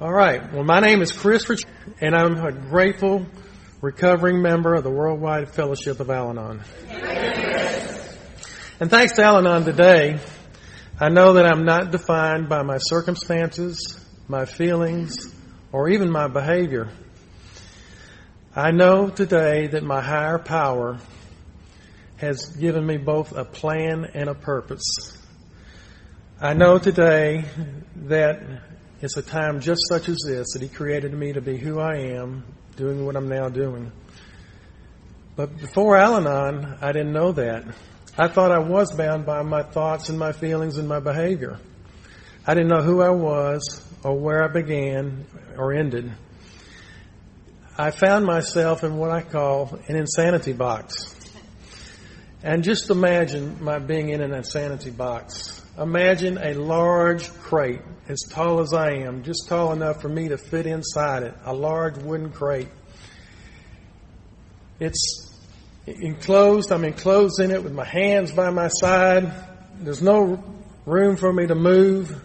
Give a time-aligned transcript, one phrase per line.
[0.00, 0.52] All right.
[0.52, 1.62] Well, my name is Chris Rich,
[2.00, 3.26] and I'm a grateful,
[3.80, 6.64] recovering member of the Worldwide Fellowship of Al Anon.
[8.80, 10.18] And thanks to Al Anon today,
[10.98, 15.32] I know that I'm not defined by my circumstances, my feelings,
[15.70, 16.88] or even my behavior.
[18.56, 20.98] I know today that my higher power
[22.16, 25.16] has given me both a plan and a purpose.
[26.40, 27.44] I know today
[27.94, 28.42] that
[29.04, 31.96] it's a time just such as this that He created me to be who I
[31.96, 32.42] am,
[32.76, 33.92] doing what I'm now doing.
[35.36, 37.64] But before Al Anon, I didn't know that.
[38.16, 41.58] I thought I was bound by my thoughts and my feelings and my behavior.
[42.46, 45.26] I didn't know who I was or where I began
[45.58, 46.10] or ended.
[47.76, 51.14] I found myself in what I call an insanity box.
[52.42, 55.63] And just imagine my being in an insanity box.
[55.78, 60.38] Imagine a large crate as tall as I am, just tall enough for me to
[60.38, 62.68] fit inside it, a large wooden crate.
[64.78, 65.34] It's
[65.86, 69.32] enclosed, I'm enclosed in it with my hands by my side.
[69.80, 70.44] There's no
[70.86, 72.22] room for me to move.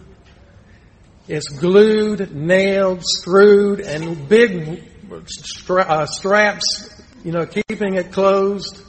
[1.26, 4.84] It's glued, nailed, screwed, and big
[5.26, 8.80] stra- uh, straps, you know, keeping it closed.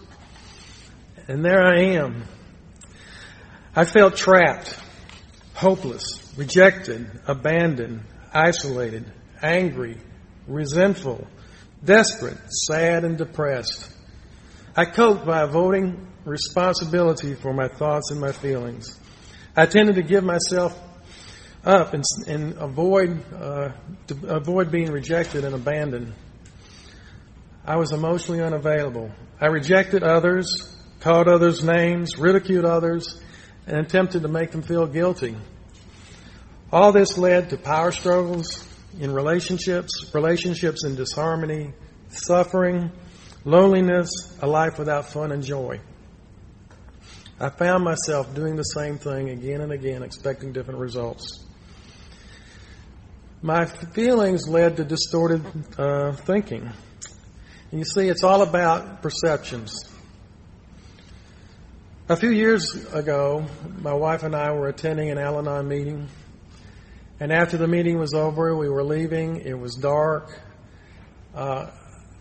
[1.27, 2.23] And there I am.
[3.73, 4.77] I felt trapped,
[5.53, 6.03] hopeless,
[6.35, 8.01] rejected, abandoned,
[8.33, 9.09] isolated,
[9.41, 9.97] angry,
[10.45, 11.25] resentful,
[11.81, 13.89] desperate, sad, and depressed.
[14.75, 18.99] I coped by avoiding responsibility for my thoughts and my feelings.
[19.55, 20.77] I tended to give myself
[21.63, 23.69] up and, and avoid uh,
[24.23, 26.13] avoid being rejected and abandoned.
[27.65, 29.11] I was emotionally unavailable.
[29.39, 33.21] I rejected others, called others names, ridiculed others,
[33.67, 35.35] and attempted to make them feel guilty.
[36.71, 38.67] All this led to power struggles
[38.99, 41.73] in relationships, relationships in disharmony,
[42.09, 42.91] suffering,
[43.43, 44.09] loneliness,
[44.41, 45.79] a life without fun and joy.
[47.39, 51.43] I found myself doing the same thing again and again, expecting different results.
[53.41, 55.43] My feelings led to distorted
[55.77, 56.69] uh, thinking.
[57.71, 59.90] And you see, it's all about perceptions.
[62.11, 63.45] A few years ago,
[63.79, 66.09] my wife and I were attending an Al Anon meeting.
[67.21, 69.37] And after the meeting was over, we were leaving.
[69.37, 70.37] It was dark.
[71.33, 71.71] Uh,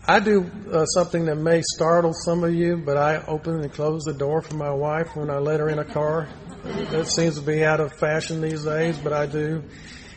[0.07, 4.05] I do uh, something that may startle some of you, but I open and close
[4.05, 6.29] the door for my wife when I let her in a car.
[6.63, 9.61] That seems to be out of fashion these days, but I do.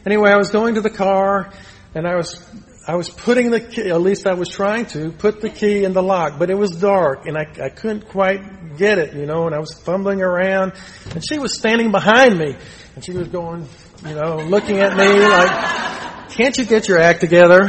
[0.06, 1.52] Anyway, I was going to the car
[1.96, 2.48] and I was
[2.86, 5.94] I was putting the key, at least I was trying to, put the key in
[5.94, 9.46] the lock, but it was dark and I, I couldn't quite get it, you know,
[9.46, 10.72] and I was fumbling around
[11.10, 12.56] and she was standing behind me
[12.94, 13.68] and she was going,
[14.06, 17.68] you know, looking at me like, can't you get your act together?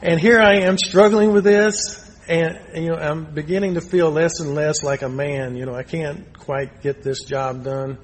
[0.00, 4.40] And here I am struggling with this and, you know, I'm beginning to feel less
[4.40, 7.98] and less like a man, you know, I can't quite get this job done.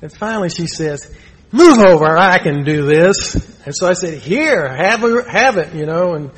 [0.00, 1.14] And finally she says,
[1.52, 3.34] move over, I can do this.
[3.64, 6.30] And so I said, here, have, have it, you know, and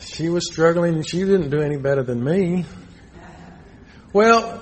[0.00, 2.64] she was struggling and she didn't do any better than me.
[4.12, 4.60] Well,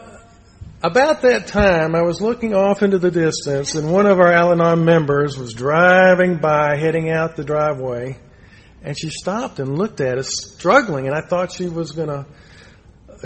[0.82, 4.84] about that time, I was looking off into the distance and one of our Al-Anon
[4.84, 8.18] members was driving by, heading out the driveway,
[8.82, 12.26] and she stopped and looked at us, struggling, and I thought she was gonna,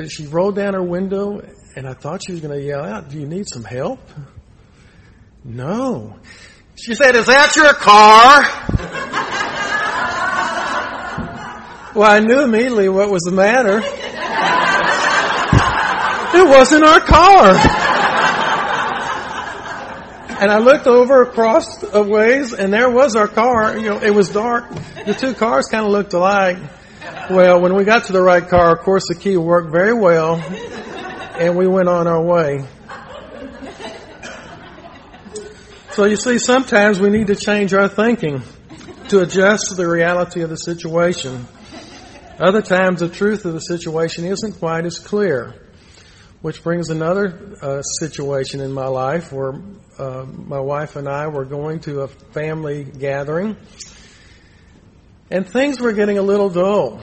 [0.09, 1.41] she rolled down her window,
[1.75, 3.99] and I thought she was gonna yell out, do you need some help?
[5.43, 6.21] No.
[6.77, 8.43] She said, Is that your car?
[11.97, 13.83] well, I knew immediately what was the matter.
[16.43, 17.55] It wasn't our car.
[20.41, 23.79] And I looked over across a ways and there was our car.
[23.79, 24.69] You know, it was dark.
[25.07, 26.59] The two cars kind of looked alike.
[27.31, 30.43] Well, when we got to the right car, of course the key worked very well
[31.39, 32.67] and we went on our way.
[35.93, 38.43] So you see, sometimes we need to change our thinking
[39.11, 41.47] to adjust to the reality of the situation.
[42.41, 45.55] Other times the truth of the situation isn't quite as clear.
[46.43, 49.55] Which brings another uh, situation in my life where
[49.99, 53.57] uh, my wife and I were going to a family gathering
[55.31, 57.01] and things were getting a little dull.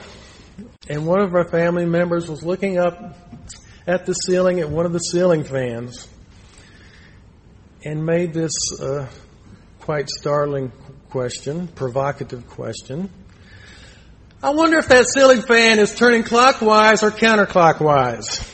[0.88, 3.16] And one of our family members was looking up
[3.86, 6.06] at the ceiling at one of the ceiling fans
[7.84, 9.08] and made this uh,
[9.80, 10.70] quite startling
[11.08, 13.10] question, provocative question.
[14.42, 18.49] I wonder if that ceiling fan is turning clockwise or counterclockwise.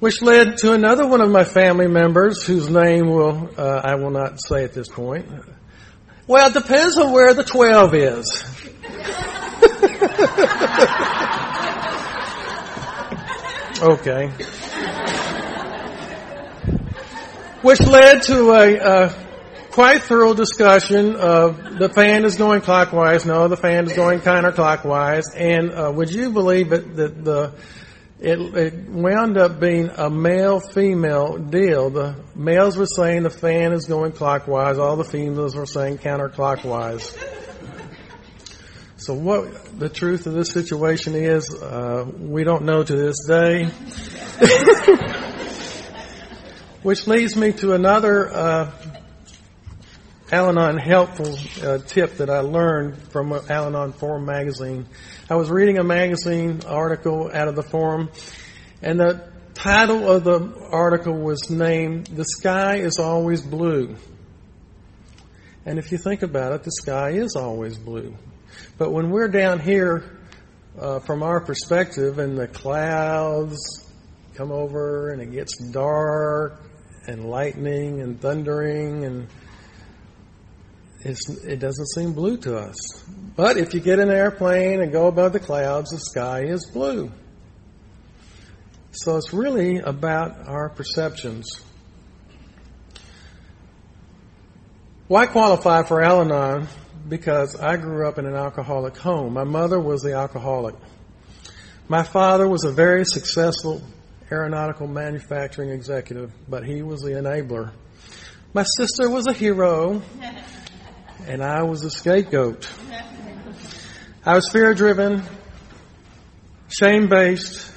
[0.00, 4.10] Which led to another one of my family members, whose name will uh, I will
[4.10, 5.26] not say at this point.
[6.28, 8.44] Well, it depends on where the 12 is.
[13.82, 14.28] okay.
[17.62, 19.14] Which led to a, a,
[19.72, 25.24] quite thorough discussion of the fan is going clockwise, no, the fan is going counterclockwise,
[25.34, 27.52] and uh, would you believe it that the
[28.20, 31.90] it, it wound up being a male-female deal.
[31.90, 34.78] The males were saying the fan is going clockwise.
[34.78, 37.16] All the females were saying counterclockwise.
[38.96, 43.66] So what the truth of this situation is, uh, we don't know to this day.
[46.82, 48.72] Which leads me to another uh,
[50.30, 54.86] Al-Anon helpful uh, tip that I learned from Al-Anon Forum magazine.
[55.30, 58.10] I was reading a magazine article out of the forum,
[58.82, 63.96] and the title of the article was named "The Sky Is Always Blue."
[65.64, 68.14] And if you think about it, the sky is always blue.
[68.76, 70.18] But when we're down here,
[70.78, 73.56] uh, from our perspective, and the clouds
[74.34, 76.60] come over, and it gets dark,
[77.06, 79.28] and lightning, and thundering, and
[81.04, 82.76] it doesn't seem blue to us.
[83.36, 86.66] But if you get in an airplane and go above the clouds, the sky is
[86.66, 87.12] blue.
[88.90, 91.46] So it's really about our perceptions.
[95.06, 96.66] Why qualify for Al Anon?
[97.08, 99.32] Because I grew up in an alcoholic home.
[99.32, 100.74] My mother was the alcoholic.
[101.88, 103.80] My father was a very successful
[104.30, 107.72] aeronautical manufacturing executive, but he was the enabler.
[108.52, 110.02] My sister was a hero
[111.28, 112.66] and I was a scapegoat.
[114.24, 115.22] I was fear driven,
[116.68, 117.70] shame based.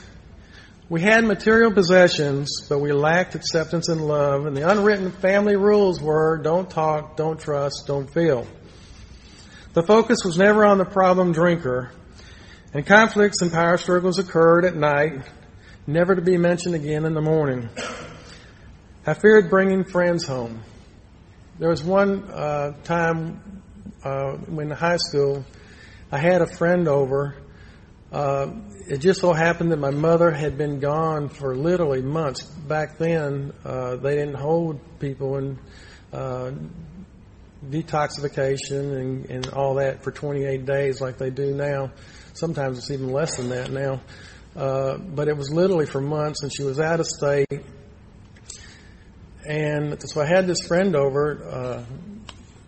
[0.87, 6.01] We had material possessions, but we lacked acceptance and love, and the unwritten family rules
[6.01, 8.47] were don't talk, don't trust, don't feel.
[9.73, 11.91] The focus was never on the problem drinker,
[12.73, 15.25] and conflicts and power struggles occurred at night,
[15.87, 17.69] never to be mentioned again in the morning.
[19.05, 20.61] I feared bringing friends home.
[21.61, 23.61] There was one uh, time
[24.03, 25.45] uh, when in high school,
[26.11, 27.35] I had a friend over.
[28.11, 28.47] Uh,
[28.87, 32.43] it just so happened that my mother had been gone for literally months.
[32.45, 35.59] Back then, uh, they didn't hold people in
[36.11, 36.53] uh,
[37.69, 41.91] detoxification and, and all that for 28 days like they do now.
[42.33, 44.01] Sometimes it's even less than that now.
[44.55, 47.45] Uh, but it was literally for months, and she was out of state
[49.45, 51.83] and so I had this friend over, uh,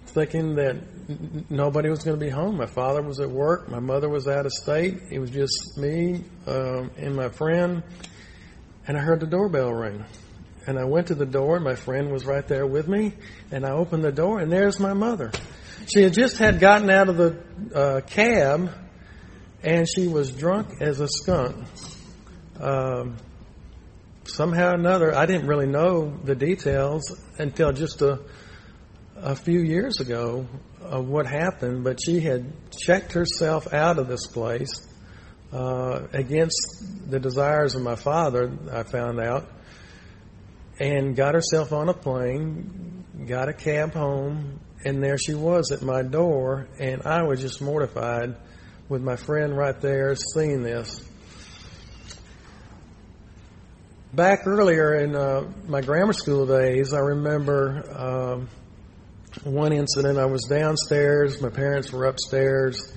[0.07, 0.75] thinking that
[1.09, 2.57] n- nobody was going to be home.
[2.57, 3.69] My father was at work.
[3.69, 4.99] My mother was out of state.
[5.11, 7.83] It was just me um, and my friend.
[8.87, 10.03] And I heard the doorbell ring.
[10.65, 13.13] And I went to the door, and my friend was right there with me.
[13.51, 15.31] And I opened the door, and there's my mother.
[15.93, 17.37] She had just had gotten out of the
[17.75, 18.71] uh, cab,
[19.61, 21.65] and she was drunk as a skunk.
[22.59, 23.17] Um,
[24.25, 27.03] somehow or another, I didn't really know the details
[27.37, 28.19] until just a,
[29.17, 30.47] a few years ago
[30.81, 34.87] of what happened, but she had checked herself out of this place
[35.51, 39.47] uh, against the desires of my father, I found out,
[40.79, 45.81] and got herself on a plane, got a cab home, and there she was at
[45.81, 48.35] my door, and I was just mortified
[48.89, 51.07] with my friend right there seeing this
[54.13, 58.47] back earlier in uh, my grammar school days, I remember um,
[59.43, 60.19] one incident.
[60.19, 62.95] I was downstairs, my parents were upstairs,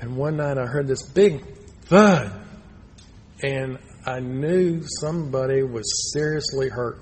[0.00, 1.44] and one night I heard this big
[1.86, 2.32] thud,
[3.42, 7.00] and I knew somebody was seriously hurt.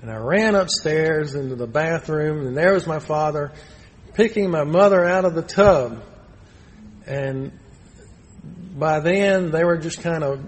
[0.00, 3.52] And I ran upstairs into the bathroom, and there was my father
[4.14, 6.04] picking my mother out of the tub.
[7.04, 7.52] And
[8.78, 10.40] by then, they were just kind of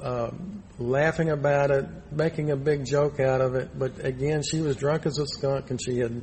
[0.00, 0.30] uh,
[0.78, 3.78] laughing about it, making a big joke out of it.
[3.78, 6.22] But again, she was drunk as a skunk and she had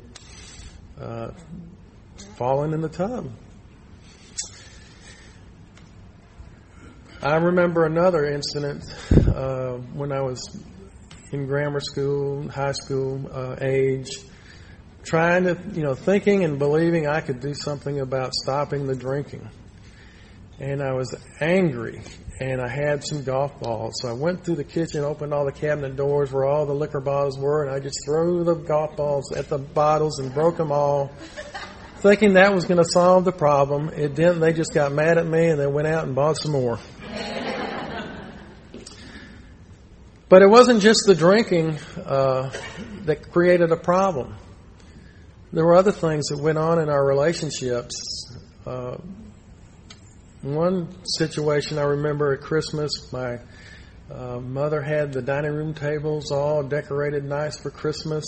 [1.00, 1.32] uh,
[2.38, 3.32] fallen in the tub.
[7.22, 8.84] I remember another incident
[9.34, 10.42] uh, when I was
[11.32, 14.10] in grammar school, high school uh, age,
[15.04, 19.50] trying to, you know, thinking and believing I could do something about stopping the drinking.
[20.60, 22.02] And I was angry
[22.40, 23.94] and I had some golf balls.
[24.02, 27.00] So I went through the kitchen, opened all the cabinet doors where all the liquor
[27.00, 30.72] bottles were, and I just threw the golf balls at the bottles and broke them
[30.72, 31.12] all,
[31.98, 33.90] thinking that was going to solve the problem.
[33.90, 34.40] It didn't.
[34.40, 36.80] They just got mad at me and they went out and bought some more.
[40.30, 42.50] But it wasn't just the drinking uh,
[43.04, 44.36] that created a problem.
[45.52, 48.36] there were other things that went on in our relationships.
[48.66, 48.98] Uh,
[50.44, 53.40] one situation I remember at Christmas, my
[54.12, 58.26] uh, mother had the dining room tables all decorated nice for Christmas.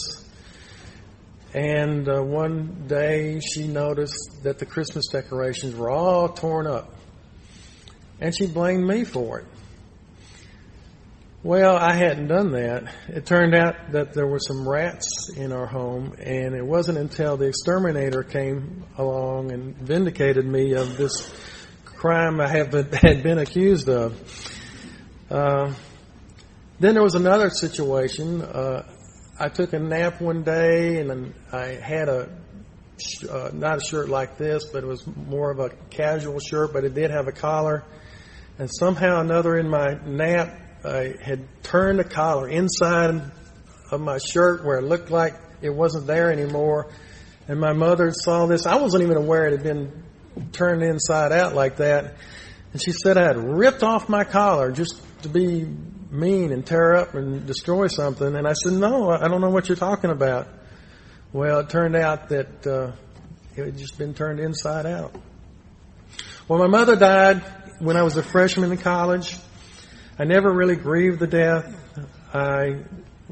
[1.53, 6.95] And uh, one day she noticed that the Christmas decorations were all torn up.
[8.22, 9.48] And she blamed me for it.
[11.43, 12.91] Well, I hadn't done that.
[13.10, 17.38] It turned out that there were some rats in our home, and it wasn't until
[17.38, 21.29] the exterminator came along and vindicated me of this
[22.05, 24.13] crime I have been, had been accused of.
[25.27, 25.74] Uh,
[26.79, 28.43] then there was another situation.
[28.43, 28.85] Uh,
[29.39, 32.29] I took a nap one day, and I had a
[33.27, 36.83] uh, not a shirt like this, but it was more of a casual shirt, but
[36.83, 37.83] it did have a collar.
[38.59, 43.19] And somehow or another in my nap, I had turned the collar inside
[43.89, 45.33] of my shirt where it looked like
[45.63, 46.91] it wasn't there anymore.
[47.47, 48.67] And my mother saw this.
[48.67, 50.04] I wasn't even aware it had been
[50.51, 52.15] turned inside out like that.
[52.74, 55.65] And she said I had ripped off my collar just to be
[56.12, 58.36] mean and tear up and destroy something.
[58.36, 60.48] And I said, no, I don't know what you're talking about.
[61.34, 62.92] Well, it turned out that uh,
[63.56, 65.15] it had just been turned inside out.
[66.48, 67.44] Well, my mother died
[67.80, 69.36] when I was a freshman in college.
[70.18, 71.75] I never really grieved the death.
[72.34, 72.84] I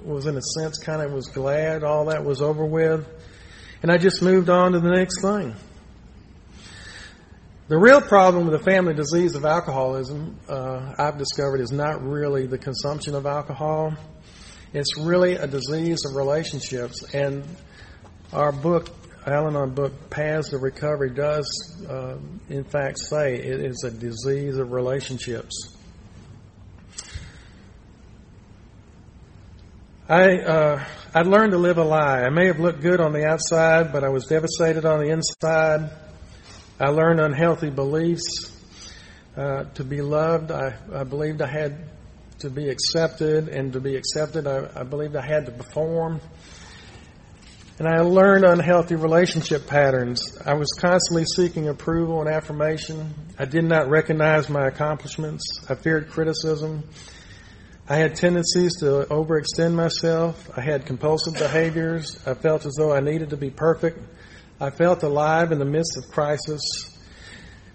[0.01, 3.07] was in a sense kind of was glad all that was over with.
[3.81, 5.55] And I just moved on to the next thing.
[7.69, 12.45] The real problem with the family disease of alcoholism, uh, I've discovered, is not really
[12.45, 13.93] the consumption of alcohol.
[14.73, 17.05] It's really a disease of relationships.
[17.13, 17.45] And
[18.33, 18.89] our book,
[19.25, 21.47] Al Anon book, Paths to Recovery, does,
[21.89, 22.17] uh,
[22.49, 25.77] in fact, say it is a disease of relationships.
[30.09, 32.23] I uh, I'd learned to live a lie.
[32.23, 36.02] I may have looked good on the outside, but I was devastated on the inside.
[36.83, 38.51] I learned unhealthy beliefs.
[39.37, 41.77] Uh, to be loved, I, I believed I had
[42.39, 46.19] to be accepted, and to be accepted, I, I believed I had to perform.
[47.79, 50.37] And I learned unhealthy relationship patterns.
[50.45, 53.13] I was constantly seeking approval and affirmation.
[53.39, 55.65] I did not recognize my accomplishments.
[55.69, 56.83] I feared criticism.
[57.87, 60.49] I had tendencies to overextend myself.
[60.57, 62.21] I had compulsive behaviors.
[62.27, 63.99] I felt as though I needed to be perfect.
[64.63, 66.61] I felt alive in the midst of crisis.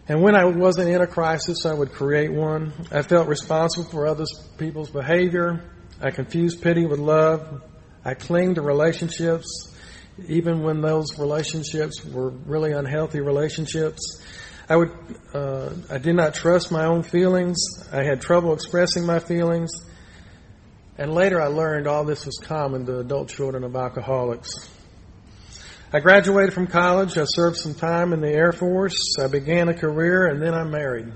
[0.08, 2.72] And when I wasn't in a crisis, I would create one.
[2.90, 4.24] I felt responsible for other
[4.56, 5.62] people's behavior.
[6.00, 7.62] I confused pity with love.
[8.06, 9.76] I clinged to relationships,
[10.28, 14.22] even when those relationships were really unhealthy relationships.
[14.66, 14.90] I would,
[15.34, 17.58] uh, I did not trust my own feelings.
[17.92, 19.70] I had trouble expressing my feelings.
[20.96, 24.48] And later I learned all this was common to adult children of alcoholics.
[25.90, 27.16] I graduated from college.
[27.16, 29.16] I served some time in the Air Force.
[29.18, 31.10] I began a career and then I married.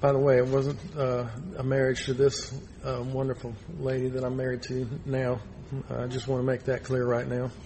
[0.00, 2.52] By the way, it wasn't uh, a marriage to this
[2.84, 5.38] uh, wonderful lady that I'm married to now.
[5.90, 7.52] I just want to make that clear right now.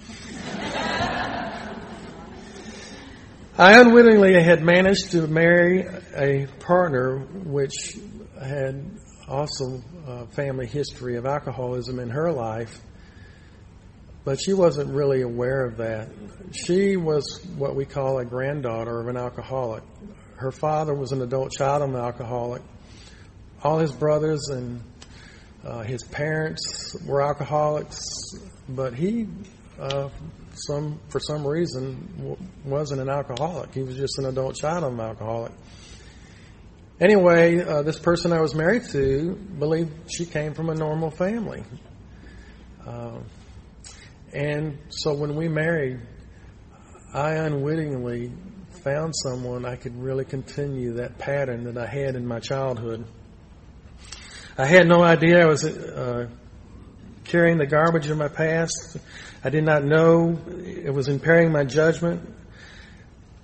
[3.56, 7.98] I unwittingly had managed to marry a partner which
[8.38, 8.84] had
[9.26, 12.82] also a family history of alcoholism in her life,
[14.28, 16.10] but she wasn't really aware of that.
[16.52, 19.82] She was what we call a granddaughter of an alcoholic.
[20.36, 22.60] Her father was an adult child of an alcoholic.
[23.62, 24.82] All his brothers and
[25.64, 27.98] uh, his parents were alcoholics,
[28.68, 29.28] but he,
[29.80, 30.10] uh,
[30.52, 33.72] some for some reason, w- wasn't an alcoholic.
[33.72, 35.52] He was just an adult child of an alcoholic.
[37.00, 41.62] Anyway, uh, this person I was married to believed she came from a normal family.
[44.32, 46.00] And so when we married,
[47.14, 48.32] I unwittingly
[48.84, 53.06] found someone I could really continue that pattern that I had in my childhood.
[54.56, 56.28] I had no idea I was uh,
[57.24, 58.98] carrying the garbage of my past.
[59.42, 62.34] I did not know it was impairing my judgment.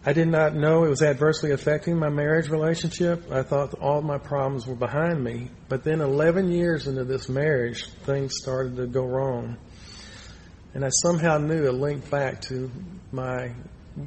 [0.06, 3.30] I did not know it was adversely affecting my marriage relationship.
[3.32, 5.50] I thought all my problems were behind me.
[5.68, 9.56] But then 11 years into this marriage, things started to go wrong.
[10.74, 12.70] And I somehow knew it linked back to
[13.12, 13.52] my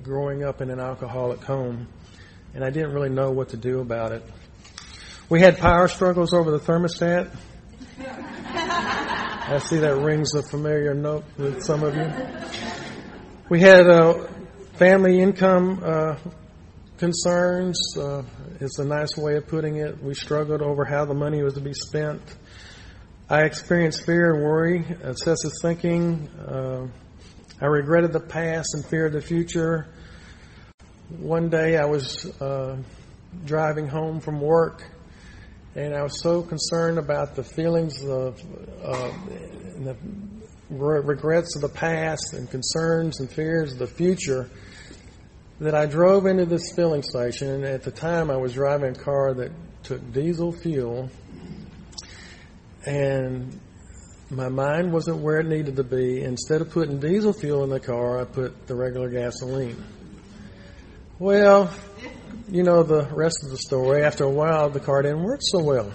[0.04, 1.88] growing up in an alcoholic home.
[2.54, 4.24] And I didn't really know what to do about it.
[5.30, 7.36] We had power struggles over the thermostat.
[8.00, 12.12] I see that rings a familiar note with some of you.
[13.50, 14.28] We had uh,
[14.78, 16.18] Family income uh,
[17.00, 18.22] concerns uh,
[18.60, 20.04] is a nice way of putting it.
[20.04, 22.22] We struggled over how the money was to be spent.
[23.30, 26.30] I experienced fear and worry, obsessive thinking.
[26.40, 26.88] Uh,
[27.60, 29.86] I regretted the past and feared the future.
[31.10, 32.78] One day I was uh,
[33.44, 34.90] driving home from work
[35.76, 38.40] and I was so concerned about the feelings of
[38.82, 39.12] uh,
[39.76, 39.98] the
[40.70, 44.50] regrets of the past and concerns and fears of the future
[45.60, 47.50] that I drove into this filling station.
[47.50, 49.52] And at the time, I was driving a car that
[49.84, 51.10] took diesel fuel,
[52.88, 53.60] and
[54.30, 56.22] my mind wasn't where it needed to be.
[56.22, 59.84] Instead of putting diesel fuel in the car, I put the regular gasoline.
[61.20, 61.70] Well,
[62.48, 64.04] you know the rest of the story.
[64.04, 65.92] After a while, the car didn't work so well.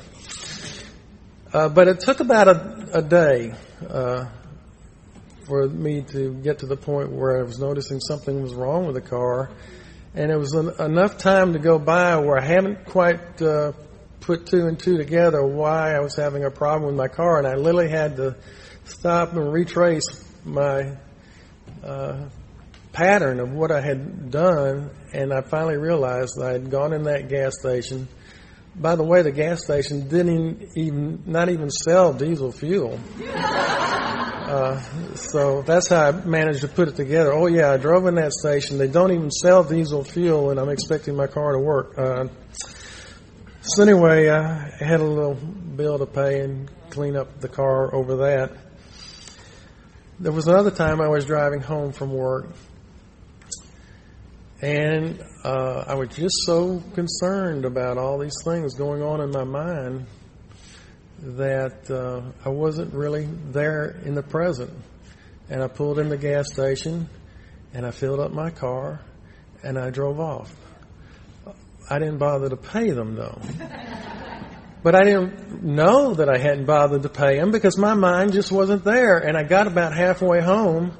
[1.52, 3.54] Uh, but it took about a, a day
[3.88, 4.26] uh,
[5.46, 8.96] for me to get to the point where I was noticing something was wrong with
[8.96, 9.50] the car,
[10.14, 13.72] and it was en- enough time to go by where I haven't quite uh,
[14.22, 17.46] put two and two together why I was having a problem with my car, and
[17.46, 18.36] I literally had to
[18.84, 20.96] stop and retrace my
[21.84, 22.28] uh,
[22.92, 27.28] pattern of what I had done, and I finally realized I had gone in that
[27.28, 28.08] gas station.
[28.74, 32.98] By the way, the gas station didn't even not even sell diesel fuel.
[34.42, 34.82] Uh,
[35.14, 37.32] so that's how I managed to put it together.
[37.32, 38.76] Oh yeah, I drove in that station.
[38.76, 41.96] They don't even sell diesel fuel, and I'm expecting my car to work.
[41.96, 42.26] Uh,
[43.62, 48.16] so anyway, I had a little bill to pay and clean up the car over
[48.16, 48.52] that.
[50.20, 52.46] There was another time I was driving home from work
[54.62, 59.42] and uh, I was just so concerned about all these things going on in my
[59.42, 60.06] mind
[61.18, 64.70] that uh, I wasn't really there in the present.
[65.50, 67.08] And I pulled in the gas station
[67.74, 69.00] and I filled up my car
[69.64, 70.54] and I drove off.
[71.88, 73.40] I didn't bother to pay them though.
[74.82, 78.50] But I didn't know that I hadn't bothered to pay them because my mind just
[78.50, 79.18] wasn't there.
[79.18, 80.96] And I got about halfway home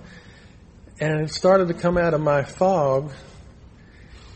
[1.01, 3.13] and it started to come out of my fog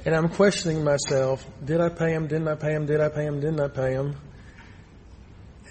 [0.05, 2.29] and I'm questioning myself, did I pay him?
[2.29, 2.87] Didn't I pay him?
[2.87, 3.41] Did I pay him?
[3.41, 4.17] Didn't I pay him?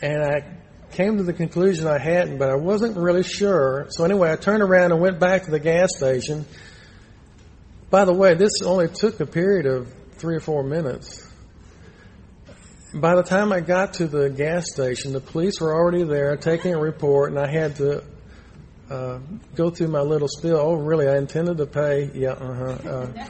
[0.02, 0.58] And I
[0.92, 3.88] came to the conclusion I hadn't, but I wasn't really sure.
[3.90, 6.46] So anyway, I turned around and went back to the gas station.
[7.90, 9.94] By the way, this only took a period of
[10.26, 11.32] three or four minutes.
[12.96, 16.74] By the time I got to the gas station, the police were already there taking
[16.74, 18.04] a report, and I had to
[18.90, 19.20] uh,
[19.54, 20.58] go through my little spiel.
[20.58, 21.08] Oh, really?
[21.08, 22.10] I intended to pay.
[22.16, 22.90] Yeah, uh-huh.
[22.90, 23.28] Uh,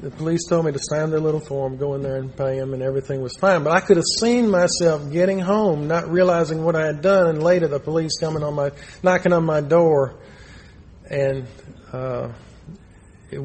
[0.00, 2.72] the police told me to sign their little form, go in there and pay them,
[2.72, 3.64] and everything was fine.
[3.64, 7.42] But I could have seen myself getting home, not realizing what I had done, and
[7.42, 8.70] later the police coming on my,
[9.02, 10.20] knocking on my door,
[11.10, 11.48] and
[11.92, 12.30] uh,
[13.32, 13.42] it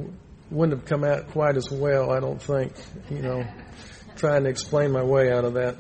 [0.54, 2.74] wouldn't have come out quite as well, I don't think.
[3.10, 3.46] You know,
[4.16, 5.76] trying to explain my way out of that.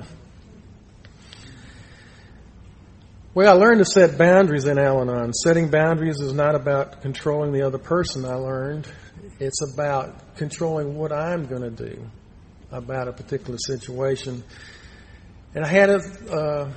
[3.35, 5.33] Well, I learned to set boundaries in Al Anon.
[5.33, 8.87] Setting boundaries is not about controlling the other person, I learned.
[9.39, 12.05] It's about controlling what I'm going to do
[12.71, 14.43] about a particular situation.
[15.55, 15.99] And I had a,
[16.31, 16.71] uh,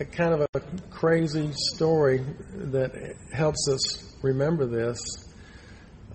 [0.00, 0.60] a kind of a
[0.90, 4.98] crazy story that helps us remember this.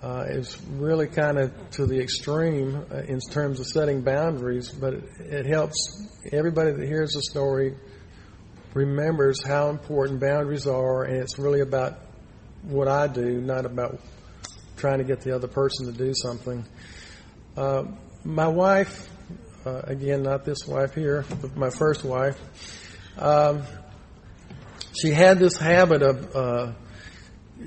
[0.06, 4.94] Uh, it's really kind of to the extreme uh, in terms of setting boundaries, but
[4.94, 5.74] it, it helps
[6.32, 7.76] everybody that hears the story
[8.76, 11.98] remembers how important boundaries are, and it's really about
[12.62, 14.00] what I do, not about
[14.78, 16.63] trying to get the other person to do something.
[17.58, 17.86] Uh,
[18.24, 19.10] my wife,
[19.65, 22.39] uh, again, not this wife here, but my first wife,
[23.18, 23.63] um,
[25.02, 26.74] she had this habit of uh,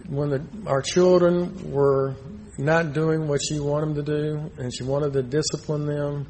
[0.09, 2.17] when the, our children were
[2.59, 6.27] not doing what she wanted them to do, and she wanted to discipline them.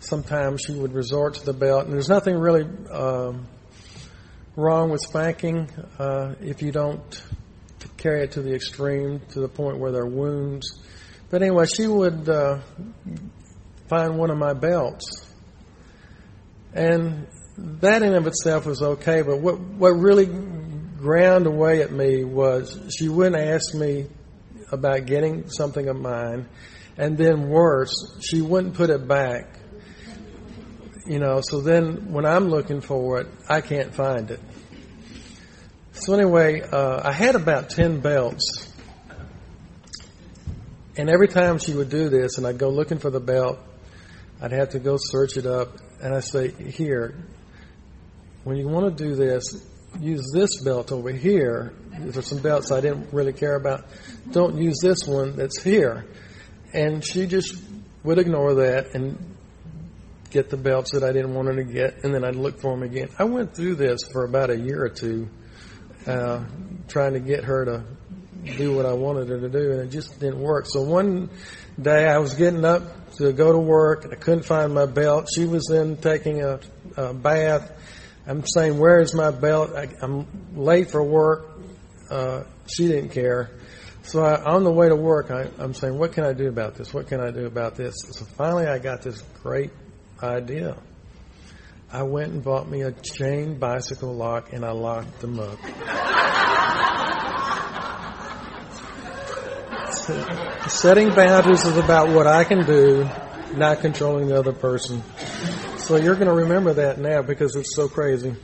[0.00, 3.46] Sometimes she would resort to the belt, and there's nothing really um,
[4.56, 7.22] wrong with spanking uh, if you don't
[7.96, 10.82] carry it to the extreme to the point where there are wounds.
[11.30, 12.60] But anyway, she would uh,
[13.88, 15.32] find one of my belts,
[16.72, 17.26] and
[17.58, 19.22] that in of itself was okay.
[19.22, 20.26] But what what really
[21.00, 24.06] ground away at me was she wouldn't ask me
[24.70, 26.48] about getting something of mine,
[26.96, 29.58] and then worse, she wouldn't put it back.
[31.06, 34.40] You know, so then when I'm looking for it, I can't find it.
[35.92, 38.72] So anyway, uh, I had about 10 belts.
[40.96, 43.58] And every time she would do this and I'd go looking for the belt,
[44.40, 47.14] I'd have to go search it up and I say, here,
[48.44, 49.66] when you want to do this,
[49.98, 51.74] use this belt over here.
[51.98, 53.84] There's some belts I didn't really care about.
[54.30, 56.06] Don't use this one that's here.
[56.72, 57.60] And she just
[58.04, 59.36] would ignore that and
[60.30, 62.70] get the belts that I didn't want her to get, and then I'd look for
[62.70, 63.08] them again.
[63.18, 65.28] I went through this for about a year or two,
[66.06, 66.44] uh,
[66.88, 67.84] trying to get her to
[68.56, 70.66] do what I wanted her to do, and it just didn't work.
[70.66, 71.30] So one
[71.80, 75.28] day I was getting up to go to work, and I couldn't find my belt.
[75.34, 76.60] She was then taking a,
[76.96, 77.72] a bath.
[78.30, 81.50] I'm saying, "Where is my belt?" I, I'm late for work.
[82.10, 83.50] Uh, she didn't care.
[84.02, 86.74] So I, on the way to work, I, I'm saying, what can I do about
[86.74, 86.92] this?
[86.92, 87.94] What can I do about this?
[88.12, 89.70] So finally, I got this great
[90.22, 90.76] idea.
[91.92, 95.58] I went and bought me a chain bicycle lock and I locked them up.
[100.70, 103.08] Setting boundaries is about what I can do,
[103.54, 105.02] not controlling the other person.
[105.90, 108.36] So you're going to remember that now because it's so crazy.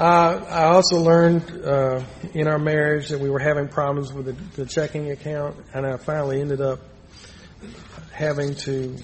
[0.00, 4.62] Uh, I also learned uh, in our marriage that we were having problems with the,
[4.62, 6.80] the checking account, and I finally ended up
[8.12, 8.96] having to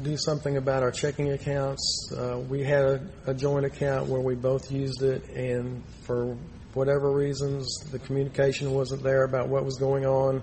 [0.00, 2.12] do something about our checking accounts.
[2.16, 6.36] Uh, we had a, a, joint account where we both used it, and for
[6.74, 10.40] whatever reasons, the communication wasn't there about what was going on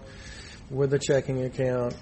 [0.69, 1.95] with the checking account.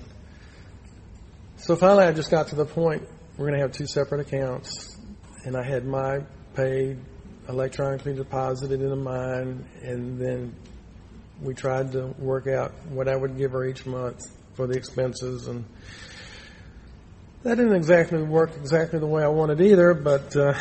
[1.67, 3.03] So finally, I just got to the point
[3.36, 4.97] we're going to have two separate accounts,
[5.43, 6.19] and I had my
[6.56, 6.97] paid
[7.49, 10.56] electronically deposited into mine, and then
[11.41, 14.21] we tried to work out what I would give her each month
[14.53, 15.65] for the expenses, and
[17.43, 19.93] that didn't exactly work exactly the way I wanted either.
[19.93, 20.58] But uh,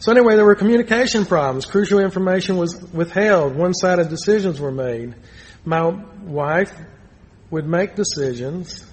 [0.00, 1.64] so anyway, there were communication problems.
[1.64, 3.56] Crucial information was withheld.
[3.56, 5.14] One-sided decisions were made.
[5.64, 5.88] My
[6.24, 6.74] wife
[7.50, 8.84] would make decisions,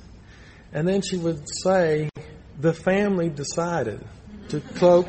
[0.76, 2.10] and then she would say,
[2.60, 4.06] "The family decided."
[4.50, 5.08] To cloak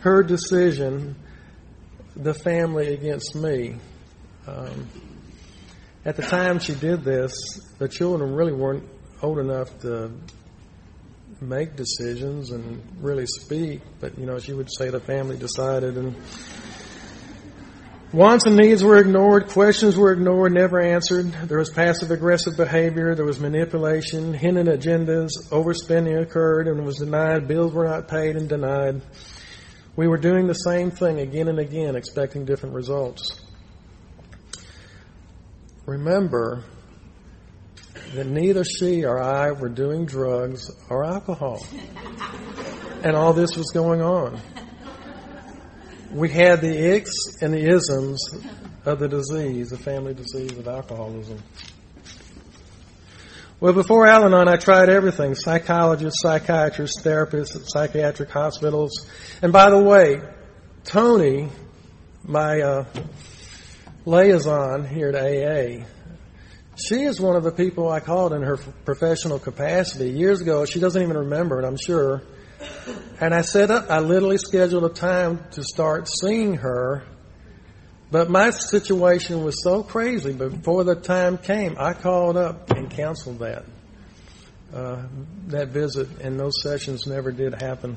[0.00, 1.14] her decision,
[2.16, 3.76] the family against me.
[4.46, 4.88] Um,
[6.04, 7.32] at the time she did this,
[7.78, 8.88] the children really weren't
[9.22, 10.10] old enough to
[11.40, 16.16] make decisions and really speak, but you know, she would say the family decided and
[18.12, 21.32] wants and needs were ignored, questions were ignored, never answered.
[21.32, 27.48] There was passive aggressive behavior, there was manipulation, hidden agendas, overspending occurred and was denied,
[27.48, 29.02] bills were not paid and denied.
[29.96, 33.40] We were doing the same thing again and again, expecting different results.
[35.86, 36.64] Remember
[38.14, 41.66] that neither she or I were doing drugs or alcohol.
[43.02, 44.40] And all this was going on.
[46.10, 48.34] We had the icks and the isms
[48.86, 51.42] of the disease, the family disease of alcoholism.
[53.60, 59.06] Well, before Al Anon, I tried everything psychologists, psychiatrists, therapists, psychiatric hospitals.
[59.42, 60.22] And by the way,
[60.84, 61.50] Tony,
[62.24, 62.84] my uh,
[64.06, 65.84] liaison here at AA,
[66.76, 70.64] she is one of the people I called in her professional capacity years ago.
[70.64, 72.22] She doesn't even remember it, I'm sure.
[73.20, 77.04] And I set up, I literally scheduled a time to start seeing her
[78.10, 80.32] but my situation was so crazy.
[80.32, 83.64] Before the time came, I called up and canceled that
[84.72, 85.02] uh,
[85.48, 87.96] that visit, and those sessions never did happen.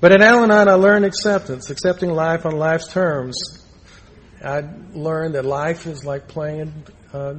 [0.00, 3.64] But at Al-Anon, I learned acceptance, accepting life on life's terms.
[4.44, 6.72] I learned that life is like playing
[7.12, 7.36] a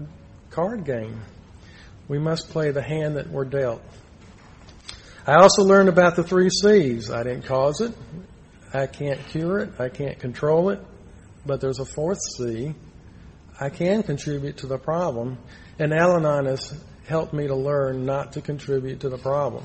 [0.50, 1.22] card game.
[2.08, 3.82] We must play the hand that we're dealt.
[5.28, 7.12] I also learned about the three C's.
[7.12, 7.94] I didn't cause it.
[8.74, 9.80] I can't cure it.
[9.80, 10.80] I can't control it
[11.48, 12.76] but there's a fourth C.
[13.60, 15.40] I can contribute to the problem,
[15.80, 19.64] and Al Anon has helped me to learn not to contribute to the problem.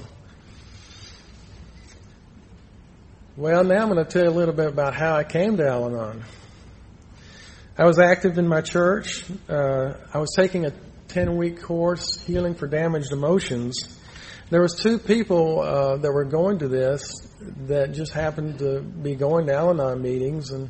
[3.36, 5.66] Well, now I'm going to tell you a little bit about how I came to
[5.66, 6.22] Al Anon.
[7.76, 9.24] I was active in my church.
[9.48, 10.72] Uh, I was taking a
[11.08, 13.98] 10 week course, Healing for Damaged Emotions.
[14.52, 17.26] There was two people uh, that were going to this
[17.68, 20.68] that just happened to be going to Al Anon meetings, and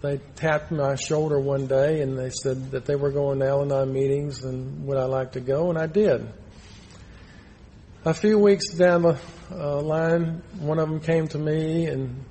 [0.00, 3.92] they tapped my shoulder one day and they said that they were going to Al-Anon
[3.92, 6.26] meetings and would I like to go, and I did.
[8.04, 9.16] A few weeks down the
[9.52, 12.24] uh, line, one of them came to me and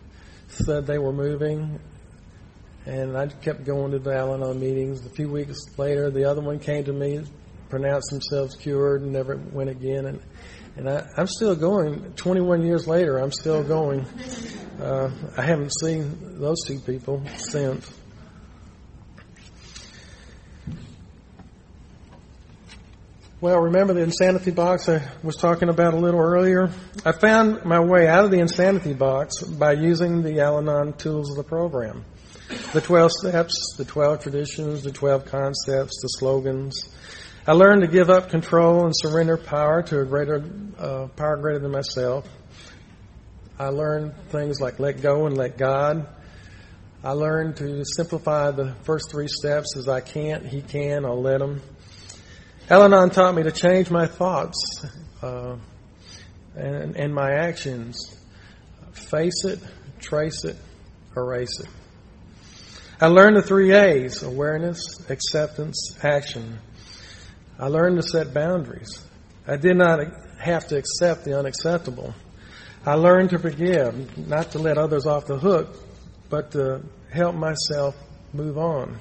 [0.49, 1.79] said they were moving,
[2.85, 5.05] and I kept going to the Al-Anon meetings.
[5.05, 7.21] A few weeks later, the other one came to me,
[7.69, 10.07] pronounced themselves cured, and never went again.
[10.07, 10.19] And
[10.81, 12.13] and I, I'm still going.
[12.13, 14.03] 21 years later, I'm still going.
[14.81, 17.93] Uh, I haven't seen those two people since.
[23.41, 26.71] Well, remember the insanity box I was talking about a little earlier?
[27.05, 31.29] I found my way out of the insanity box by using the Al Anon tools
[31.29, 32.05] of the program.
[32.73, 36.89] The 12 steps, the 12 traditions, the 12 concepts, the slogans.
[37.47, 40.43] I learned to give up control and surrender power to a greater
[40.77, 42.29] uh, power greater than myself.
[43.57, 46.07] I learned things like let go and let God.
[47.03, 51.41] I learned to simplify the first three steps as I can't, He can, I'll let
[51.41, 51.63] Him.
[52.69, 54.85] Al Anon taught me to change my thoughts
[55.23, 55.55] uh,
[56.55, 57.97] and, and my actions.
[58.93, 59.59] Face it,
[59.99, 60.57] trace it,
[61.17, 61.69] erase it.
[62.99, 66.59] I learned the three A's awareness, acceptance, action.
[67.61, 69.05] I learned to set boundaries.
[69.47, 69.99] I did not
[70.39, 72.15] have to accept the unacceptable.
[72.83, 75.77] I learned to forgive, not to let others off the hook,
[76.27, 77.95] but to help myself
[78.33, 78.99] move on.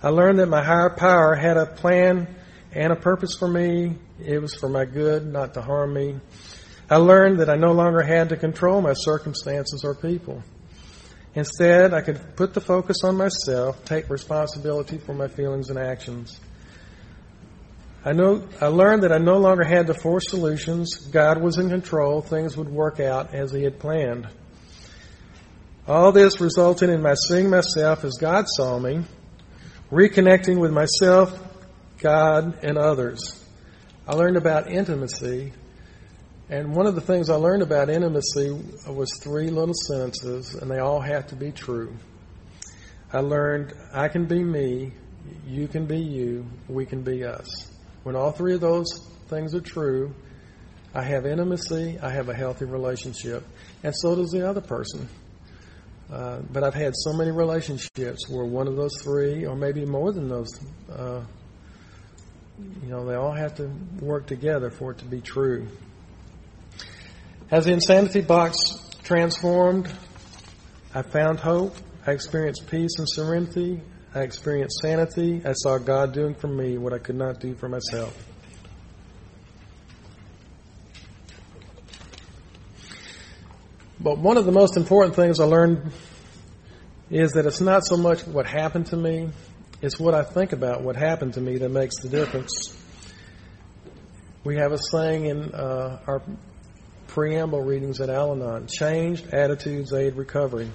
[0.00, 2.32] I learned that my higher power had a plan
[2.70, 3.96] and a purpose for me.
[4.24, 6.20] It was for my good, not to harm me.
[6.88, 10.40] I learned that I no longer had to control my circumstances or people.
[11.34, 16.38] Instead, I could put the focus on myself, take responsibility for my feelings and actions.
[18.04, 21.06] I know I learned that I no longer had to force solutions.
[21.12, 22.20] God was in control.
[22.20, 24.28] Things would work out as He had planned.
[25.86, 29.04] All this resulted in my seeing myself as God saw me,
[29.90, 31.38] reconnecting with myself,
[31.98, 33.44] God, and others.
[34.06, 35.52] I learned about intimacy
[36.52, 38.50] and one of the things I learned about intimacy
[38.86, 41.96] was three little sentences, and they all have to be true.
[43.10, 44.92] I learned I can be me,
[45.46, 47.71] you can be you, we can be us.
[48.02, 48.86] When all three of those
[49.28, 50.14] things are true,
[50.94, 53.44] I have intimacy, I have a healthy relationship,
[53.82, 55.08] and so does the other person.
[56.12, 60.12] Uh, but I've had so many relationships where one of those three, or maybe more
[60.12, 60.60] than those,
[60.90, 61.22] uh,
[62.82, 65.68] you know, they all have to work together for it to be true.
[67.48, 68.56] Has the insanity box
[69.02, 69.90] transformed,
[70.94, 71.76] I found hope.
[72.06, 73.80] I experienced peace and serenity.
[74.14, 75.40] I experienced sanity.
[75.44, 78.16] I saw God doing for me what I could not do for myself.
[83.98, 85.92] But one of the most important things I learned
[87.08, 89.30] is that it's not so much what happened to me,
[89.80, 92.76] it's what I think about what happened to me that makes the difference.
[94.44, 96.22] We have a saying in uh, our
[97.06, 98.66] preamble readings at Al Anon.
[98.66, 100.70] Changed attitudes aid recovery.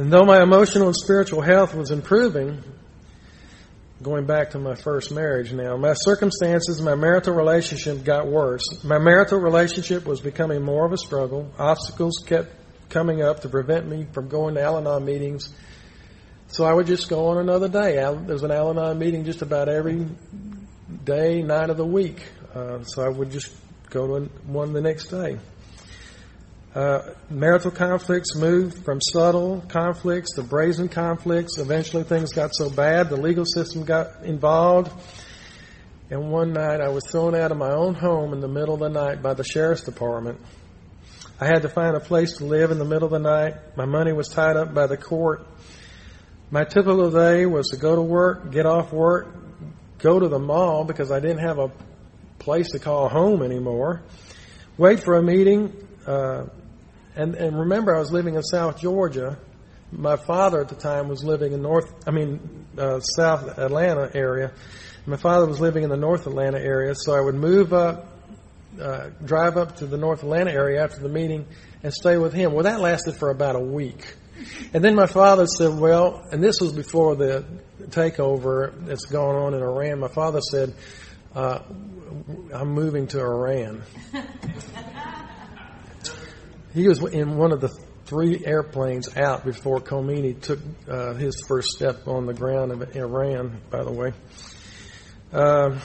[0.00, 2.64] And though my emotional and spiritual health was improving,
[4.02, 8.64] going back to my first marriage now, my circumstances, my marital relationship got worse.
[8.82, 11.52] My marital relationship was becoming more of a struggle.
[11.58, 12.48] Obstacles kept
[12.88, 15.52] coming up to prevent me from going to Al Anon meetings.
[16.48, 17.96] So I would just go on another day.
[18.26, 20.06] There's an Al Anon meeting just about every
[21.04, 22.22] day, night of the week.
[22.54, 23.54] Uh, so I would just
[23.90, 25.36] go to one the next day.
[26.72, 31.58] Uh, marital conflicts moved from subtle conflicts to brazen conflicts.
[31.58, 34.92] Eventually, things got so bad, the legal system got involved.
[36.10, 38.80] And one night, I was thrown out of my own home in the middle of
[38.80, 40.40] the night by the sheriff's department.
[41.40, 43.76] I had to find a place to live in the middle of the night.
[43.76, 45.46] My money was tied up by the court.
[46.52, 49.34] My typical day was to go to work, get off work,
[49.98, 51.72] go to the mall because I didn't have a
[52.38, 54.02] place to call home anymore.
[54.76, 55.88] Wait for a meeting.
[56.06, 56.46] Uh,
[57.16, 59.38] and, and remember, I was living in South Georgia.
[59.92, 64.52] My father at the time was living in North, I mean, uh, South Atlanta area.
[65.06, 68.06] My father was living in the North Atlanta area, so I would move up,
[68.80, 71.46] uh, drive up to the North Atlanta area after the meeting
[71.82, 72.52] and stay with him.
[72.52, 74.14] Well, that lasted for about a week.
[74.72, 77.44] And then my father said, well, and this was before the
[77.88, 79.98] takeover that's going on in Iran.
[79.98, 80.74] My father said,
[81.34, 81.60] uh,
[82.52, 83.82] I'm moving to Iran.
[86.72, 87.68] he was in one of the
[88.04, 93.60] three airplanes out before Khomeini took uh, his first step on the ground of Iran,
[93.70, 94.12] by the way.
[95.32, 95.78] Uh,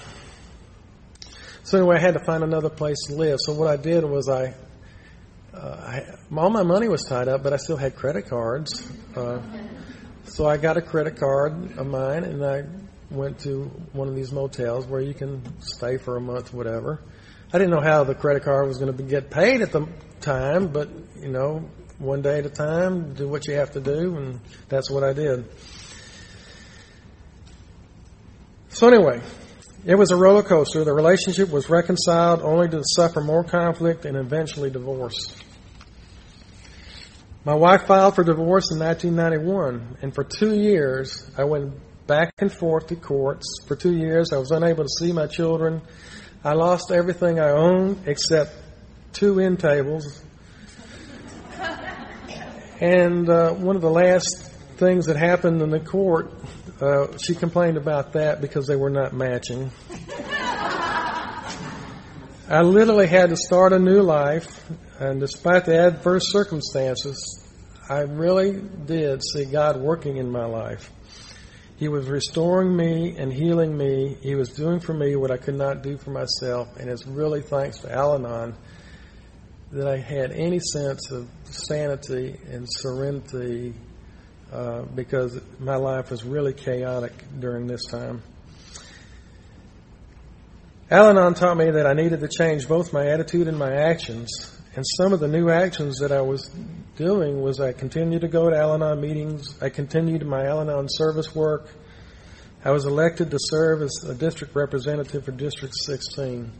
[1.63, 3.38] so anyway, I had to find another place to live.
[3.41, 4.54] So what I did was I,
[5.54, 6.02] uh, I
[6.36, 8.88] all my money was tied up, but I still had credit cards.
[9.15, 9.41] Uh,
[10.24, 12.63] so I got a credit card of mine, and I
[13.12, 17.02] went to one of these motels where you can stay for a month, whatever.
[17.56, 19.88] I didn't know how the credit card was going to get paid at the
[20.20, 20.89] time, but
[21.22, 24.91] you know, one day at a time, do what you have to do, and that's
[24.91, 25.46] what I did.
[28.68, 29.22] So anyway,
[29.86, 30.84] it was a roller coaster.
[30.84, 35.34] The relationship was reconciled only to suffer more conflict and eventually divorce.
[37.46, 41.74] My wife filed for divorce in 1991, and for two years I went
[42.06, 43.46] back and forth to courts.
[43.65, 45.82] For two years, I was unable to see my children.
[46.45, 48.53] I lost everything I owned except
[49.13, 50.21] two end tables.
[52.79, 54.43] And uh, one of the last
[54.77, 56.31] things that happened in the court,
[56.79, 59.71] uh, she complained about that because they were not matching.
[62.47, 67.43] I literally had to start a new life, and despite the adverse circumstances,
[67.89, 70.91] I really did see God working in my life.
[71.78, 74.18] He was restoring me and healing me.
[74.22, 77.42] He was doing for me what I could not do for myself, and it's really
[77.42, 78.56] thanks to Al Anon
[79.72, 83.74] that I had any sense of sanity and serenity
[84.54, 88.24] uh, because my life was really chaotic during this time.
[90.90, 94.55] Al Anon taught me that I needed to change both my attitude and my actions.
[94.76, 96.50] And some of the new actions that I was
[96.98, 99.58] doing was I continued to go to Al Anon meetings.
[99.62, 101.70] I continued my Al Anon service work.
[102.66, 106.52] I was elected to serve as a district representative for District 16.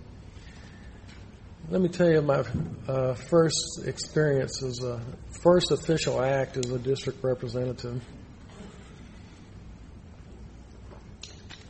[1.70, 2.46] Let me tell you my
[2.88, 5.02] uh, first experience as a
[5.42, 8.02] first official act as a district representative.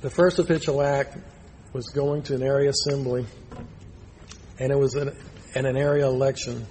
[0.02, 1.18] The first official act
[1.74, 3.26] was going to an area assembly,
[4.60, 5.16] and it was an,
[5.56, 6.68] in an area election.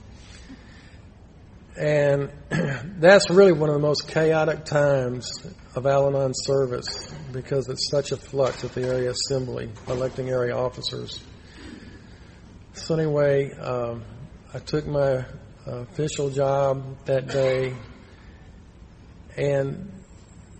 [1.76, 2.30] And
[3.00, 5.28] that's really one of the most chaotic times
[5.74, 10.56] of Al Anon service because it's such a flux at the area assembly, electing area
[10.56, 11.20] officers.
[12.74, 14.04] So, anyway, um,
[14.52, 15.24] I took my
[15.66, 17.74] official job that day,
[19.36, 19.90] and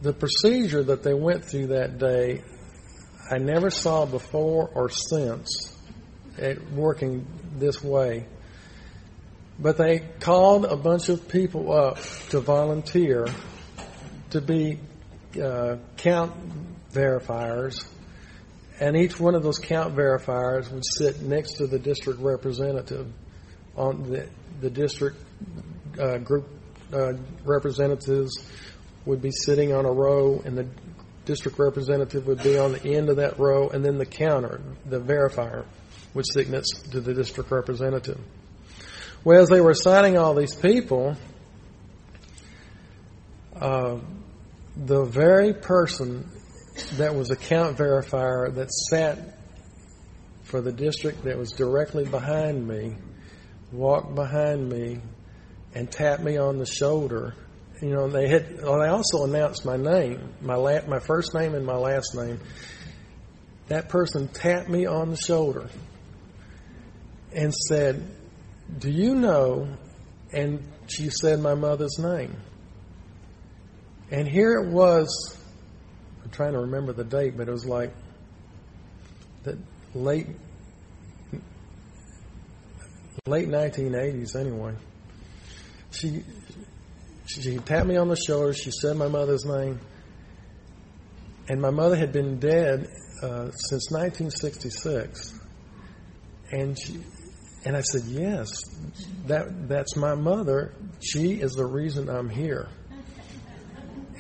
[0.01, 2.43] the procedure that they went through that day,
[3.31, 5.77] I never saw before or since
[6.39, 7.27] it working
[7.59, 8.27] this way.
[9.59, 11.99] But they called a bunch of people up
[12.31, 13.27] to volunteer
[14.31, 14.81] to be
[15.41, 16.33] uh, count
[16.93, 17.87] verifiers,
[18.81, 23.13] and each one of those count verifiers would sit next to the district representative
[23.77, 24.29] on the
[24.61, 25.19] the district
[26.01, 26.49] uh, group
[26.93, 27.13] uh,
[27.45, 28.45] representatives
[29.05, 30.67] would be sitting on a row, and the
[31.25, 35.01] district representative would be on the end of that row, and then the counter, the
[35.01, 35.65] verifier,
[36.23, 38.21] sit next to the district representative.
[39.25, 41.17] Well, as they were assigning all these people,
[43.57, 43.99] uh,
[44.77, 46.31] the very person
[46.97, 49.39] that was account verifier that sat
[50.43, 52.97] for the district that was directly behind me
[53.73, 55.01] walked behind me
[55.75, 57.35] and tapped me on the shoulder
[57.85, 58.63] you know, they had.
[58.63, 62.41] Well, they also announced my name, my la- my first name and my last name.
[63.69, 65.69] That person tapped me on the shoulder
[67.35, 68.03] and said,
[68.79, 69.69] "Do you know?"
[70.33, 72.37] And she said my mother's name.
[74.11, 75.09] And here it was.
[76.23, 77.95] I'm trying to remember the date, but it was like
[79.43, 79.59] the
[79.95, 80.29] late
[83.27, 84.75] late 1980s anyway.
[85.91, 86.23] She
[87.27, 88.53] she tapped me on the shoulder.
[88.53, 89.81] She said my mother's name.
[91.49, 92.89] And my mother had been dead
[93.23, 95.39] uh, since 1966.
[96.53, 97.01] And she,
[97.65, 98.49] and I said, yes,
[99.27, 100.75] that that's my mother.
[101.01, 102.69] She is the reason I'm here.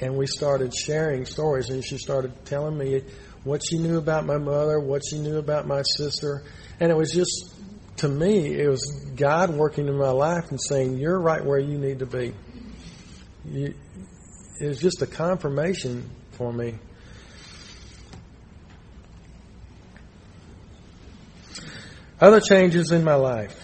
[0.00, 3.02] And we started sharing stories, and she started telling me
[3.44, 6.42] what she knew about my mother, what she knew about my sister,
[6.80, 7.54] and it was just
[7.98, 11.78] to me, it was God working in my life and saying, "You're right where you
[11.78, 12.34] need to be."
[13.44, 13.74] you,
[14.60, 16.78] it was just a confirmation for me.
[22.24, 23.54] Other changes in my life.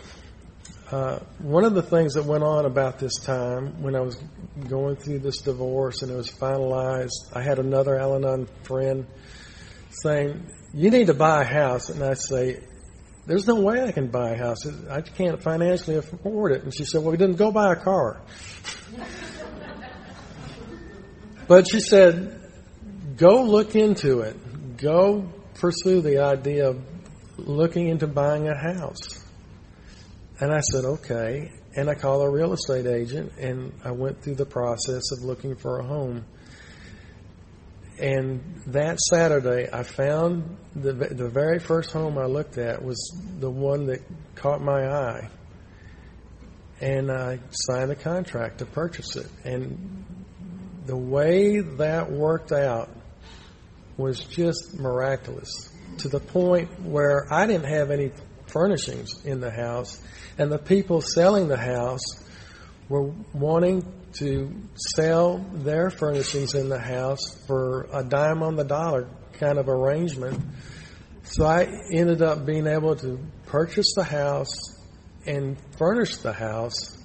[0.92, 4.22] Uh, one of the things that went on about this time when I was
[4.68, 9.06] going through this divorce and it was finalized, I had another Al Anon friend
[9.88, 11.88] saying, You need to buy a house.
[11.88, 12.62] And I say,
[13.26, 14.66] There's no way I can buy a house.
[14.90, 16.62] I can't financially afford it.
[16.62, 18.20] And she said, Well, then go buy a car.
[21.48, 22.40] But she said,
[23.16, 24.76] go look into it.
[24.76, 26.99] Go pursue the idea of
[27.46, 29.24] looking into buying a house.
[30.40, 31.52] And I said, okay.
[31.76, 35.54] And I called a real estate agent and I went through the process of looking
[35.54, 36.24] for a home.
[37.98, 42.98] And that Saturday, I found the, the very first home I looked at was
[43.38, 44.00] the one that
[44.34, 45.30] caught my eye.
[46.80, 49.26] And I signed a contract to purchase it.
[49.44, 50.04] And
[50.86, 52.88] the way that worked out
[53.98, 55.69] was just miraculous
[56.00, 58.12] to the point where I didn't have any
[58.46, 60.00] furnishings in the house,
[60.38, 62.02] and the people selling the house
[62.88, 63.84] were wanting
[64.14, 69.68] to sell their furnishings in the house for a dime on the dollar kind of
[69.68, 70.40] arrangement.
[71.22, 74.52] So I ended up being able to purchase the house
[75.26, 76.96] and furnish the house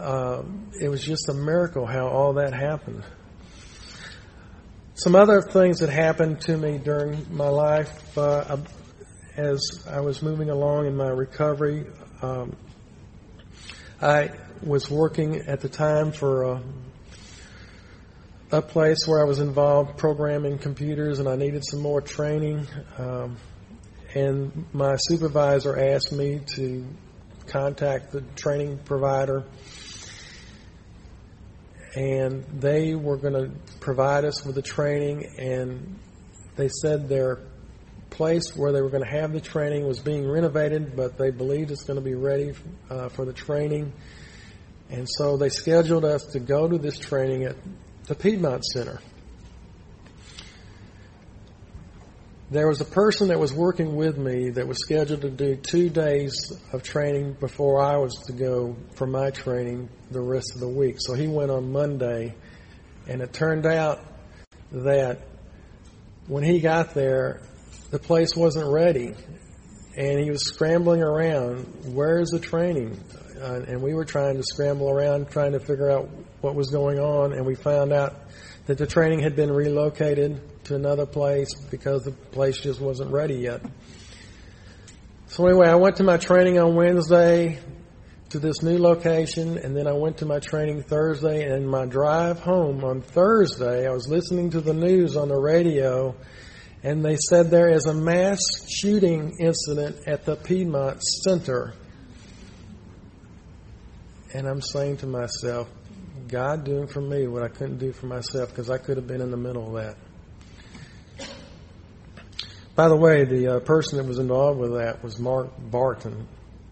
[0.00, 0.42] uh,
[0.80, 3.04] it was just a miracle how all that happened.
[5.02, 8.58] Some other things that happened to me during my life uh,
[9.34, 11.86] as I was moving along in my recovery.
[12.20, 12.54] Um,
[14.02, 14.32] I
[14.62, 16.62] was working at the time for a,
[18.52, 22.66] a, place where I was involved programming computers, and I needed some more training.
[22.98, 23.38] Um,
[24.14, 26.86] and my supervisor asked me to
[27.46, 29.44] contact the training provider,
[31.94, 35.26] and they were going to provide us with the training.
[35.38, 35.98] And
[36.56, 37.40] they said their
[38.10, 41.70] place where they were going to have the training was being renovated, but they believed
[41.70, 42.52] it's going to be ready
[42.88, 43.92] uh, for the training.
[44.90, 47.56] And so they scheduled us to go to this training at
[48.06, 49.00] the Piedmont Center.
[52.50, 55.88] There was a person that was working with me that was scheduled to do two
[55.88, 56.34] days
[56.72, 60.96] of training before I was to go for my training the rest of the week.
[60.98, 62.34] So he went on Monday,
[63.06, 64.00] and it turned out
[64.72, 65.28] that
[66.26, 67.40] when he got there,
[67.92, 69.14] the place wasn't ready.
[69.96, 72.98] And he was scrambling around, where's the training?
[73.40, 76.10] Uh, and we were trying to scramble around trying to figure out
[76.42, 78.14] what was going on, and we found out
[78.66, 83.36] that the training had been relocated to another place because the place just wasn't ready
[83.36, 83.62] yet.
[85.28, 87.60] So anyway, I went to my training on Wednesday
[88.30, 91.50] to this new location, and then I went to my training Thursday.
[91.50, 96.14] And my drive home on Thursday, I was listening to the news on the radio,
[96.82, 98.38] and they said there is a mass
[98.68, 101.74] shooting incident at the Piedmont Center.
[104.32, 105.68] And I'm saying to myself,
[106.28, 109.20] God doing for me what I couldn't do for myself because I could have been
[109.20, 109.96] in the middle of that.
[112.76, 116.28] By the way, the uh, person that was involved with that was Mark Barton,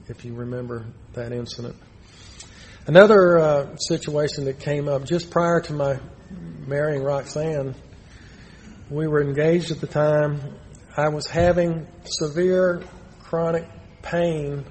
[0.06, 1.74] if you remember that incident.
[2.86, 5.98] Another uh, situation that came up just prior to my
[6.66, 7.74] marrying Roxanne,
[8.88, 10.40] we were engaged at the time.
[10.96, 12.82] I was having severe
[13.24, 13.66] chronic
[14.00, 14.64] pain,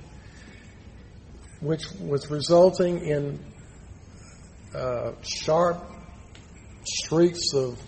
[1.62, 3.40] which was resulting in
[4.76, 5.84] uh, sharp
[6.86, 7.82] streaks of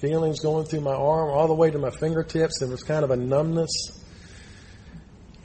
[0.00, 2.58] feelings going through my arm all the way to my fingertips.
[2.60, 3.70] There was kind of a numbness.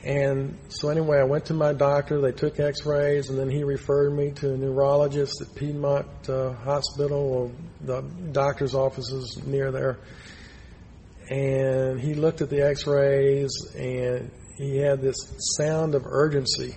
[0.03, 2.19] And so anyway, I went to my doctor.
[2.19, 7.17] They took X-rays, and then he referred me to a neurologist at Piedmont uh, Hospital,
[7.17, 8.01] or the
[8.33, 9.99] doctor's offices near there.
[11.29, 15.15] And he looked at the X-rays, and he had this
[15.57, 16.75] sound of urgency.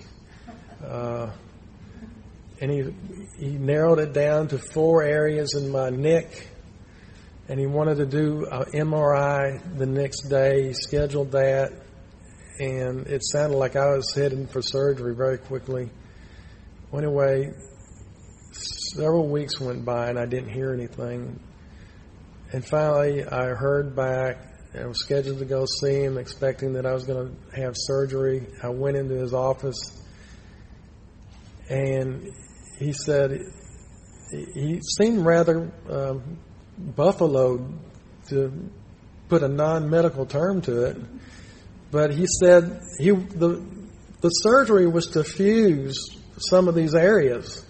[0.83, 1.31] Uh,
[2.59, 2.93] and he
[3.37, 6.47] he narrowed it down to four areas in my neck
[7.49, 10.67] and he wanted to do an MRI the next day.
[10.67, 11.71] He scheduled that,
[12.59, 15.89] and it sounded like I was heading for surgery very quickly.
[16.91, 17.53] Well, anyway,
[18.51, 21.39] several weeks went by, and I didn't hear anything.
[22.51, 24.37] And finally, I heard back.
[24.75, 28.45] I was scheduled to go see him, expecting that I was going to have surgery.
[28.61, 29.77] I went into his office,
[31.69, 32.31] and
[32.77, 33.39] he said
[34.31, 36.39] he seemed rather um,
[36.77, 37.73] Buffalo
[38.29, 38.69] to
[39.29, 40.97] put a non-medical term to it,
[41.91, 43.65] but he said he the
[44.21, 45.95] the surgery was to fuse
[46.37, 47.63] some of these areas.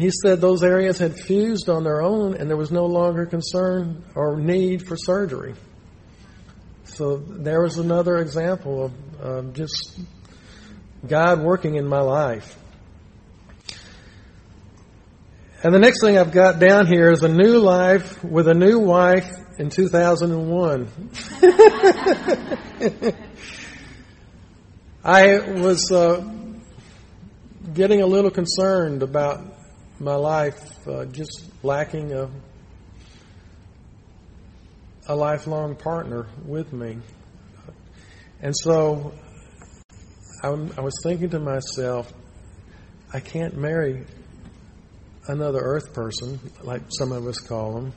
[0.00, 4.02] He said those areas had fused on their own, and there was no longer concern
[4.14, 5.54] or need for surgery.
[6.84, 8.92] So there was another example of
[9.22, 10.00] um, just
[11.06, 12.56] God working in my life.
[15.62, 18.78] And the next thing I've got down here is a new life with a new
[18.78, 19.28] wife
[19.58, 20.88] in 2001.
[25.04, 26.24] I was uh,
[27.74, 29.59] getting a little concerned about
[30.00, 32.30] my life uh, just lacking a,
[35.06, 36.96] a lifelong partner with me.
[38.40, 39.12] And so
[40.42, 42.10] I, I was thinking to myself,
[43.12, 44.06] I can't marry
[45.28, 47.92] another earth person, like some of us call them.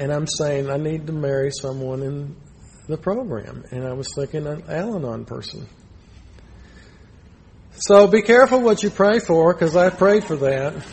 [0.00, 2.36] And I'm saying I need to marry someone in
[2.88, 3.64] the program.
[3.70, 5.68] And I was thinking an Al Anon person.
[7.80, 10.84] So be careful what you pray for, because I prayed for that.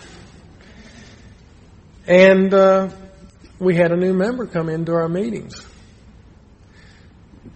[2.07, 2.89] And uh,
[3.59, 5.65] we had a new member come into our meetings.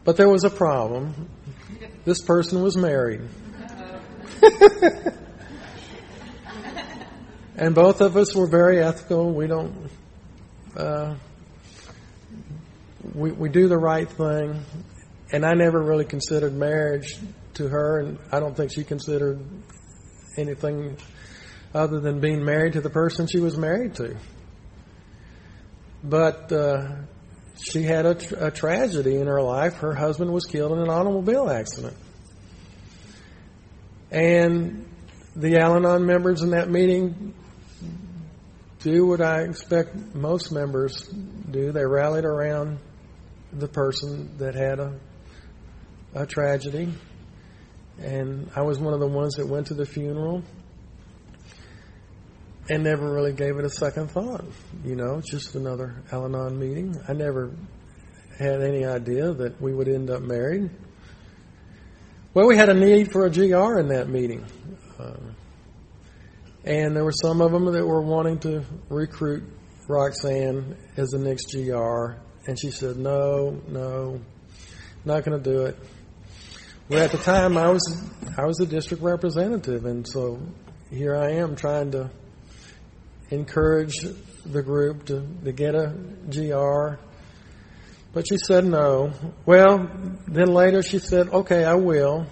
[0.03, 1.29] But there was a problem.
[2.05, 3.21] This person was married.
[7.59, 9.33] And both of us were very ethical.
[9.33, 9.91] We don't,
[10.77, 11.15] uh,
[13.13, 14.63] we, we do the right thing.
[15.33, 17.17] And I never really considered marriage
[17.59, 19.39] to her, and I don't think she considered
[20.37, 20.97] anything
[21.73, 24.15] other than being married to the person she was married to.
[26.03, 26.95] But uh,
[27.61, 29.75] she had a, tra- a tragedy in her life.
[29.75, 31.97] Her husband was killed in an automobile accident.
[34.09, 34.87] And
[35.35, 37.33] the Al Anon members in that meeting
[38.79, 41.07] do what I expect most members
[41.51, 41.73] do.
[41.73, 42.79] They rallied around
[43.51, 44.97] the person that had a,
[46.15, 46.93] a tragedy.
[48.01, 50.43] And I was one of the ones that went to the funeral
[52.69, 54.45] and never really gave it a second thought.
[54.85, 56.95] You know, just another Al Anon meeting.
[57.07, 57.51] I never
[58.37, 60.69] had any idea that we would end up married.
[62.33, 64.45] Well, we had a need for a GR in that meeting.
[64.99, 65.17] Uh,
[66.63, 69.43] and there were some of them that were wanting to recruit
[69.87, 72.21] Roxanne as the next GR.
[72.47, 74.21] And she said, no, no,
[75.05, 75.77] not going to do it.
[76.89, 78.03] Well, at the time, I was
[78.35, 80.41] I was a district representative, and so
[80.89, 82.09] here I am trying to
[83.29, 83.93] encourage
[84.43, 85.93] the group to, to get a
[86.31, 86.99] GR.
[88.11, 89.13] But she said no.
[89.45, 89.87] Well,
[90.27, 92.25] then later she said, okay, I will.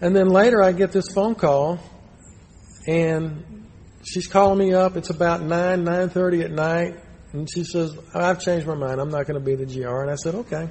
[0.00, 1.80] And then later I get this phone call
[2.88, 3.66] and
[4.02, 4.96] she's calling me up.
[4.96, 6.96] It's about 9, 9.30 at night.
[7.34, 8.98] And she says, I've changed my mind.
[8.98, 10.00] I'm not going to be the GR.
[10.00, 10.70] And I said, okay.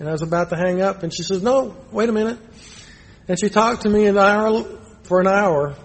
[0.00, 2.38] And I was about to hang up and she says, no, wait a minute.
[3.28, 4.64] And she talked to me an hour,
[5.04, 5.76] for an hour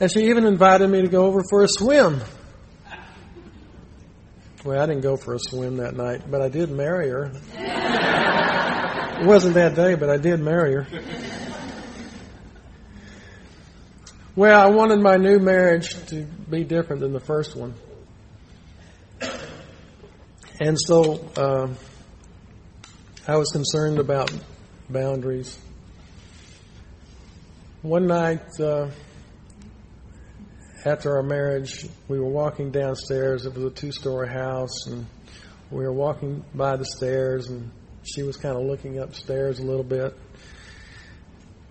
[0.00, 2.20] and she even invited me to go over for a swim.
[4.64, 7.32] Well, I didn't go for a swim that night, but I did marry her.
[9.20, 10.86] it wasn't that day, but I did marry her.
[14.34, 17.74] Well, I wanted my new marriage to be different than the first one.
[20.60, 21.68] And so uh,
[23.26, 24.30] I was concerned about
[24.90, 25.58] boundaries.
[27.80, 28.90] One night, uh,
[30.84, 33.46] after our marriage, we were walking downstairs.
[33.46, 35.06] It was a two-story house, and
[35.70, 37.70] we were walking by the stairs, and
[38.02, 40.14] she was kind of looking upstairs a little bit.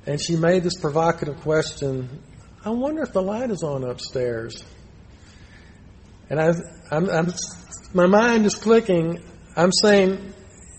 [0.08, 2.10] And she made this provocative question,
[2.66, 4.64] I wonder if the light is on upstairs.
[6.32, 6.54] And I,
[6.90, 7.32] I'm, I'm,
[7.94, 9.24] my mind is clicking.
[9.56, 10.34] I'm saying,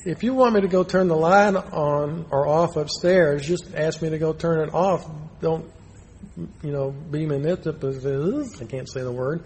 [0.07, 4.03] if you want me to go turn the light on or off upstairs, just ask
[4.03, 5.09] me to go turn it off.
[5.41, 5.71] Don't
[6.63, 9.45] you know, be manipulative, I can't say the word,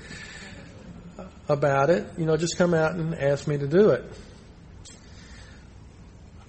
[1.49, 4.05] about it, you know, just come out and ask me to do it.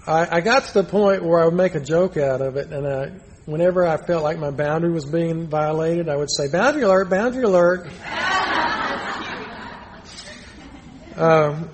[0.07, 2.71] I, I got to the point where I would make a joke out of it,
[2.71, 3.09] and I,
[3.45, 7.43] whenever I felt like my boundary was being violated, I would say, boundary alert, boundary
[7.43, 7.87] alert.
[11.17, 11.69] um,